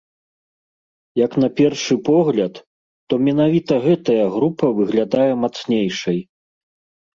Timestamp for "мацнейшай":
5.45-6.19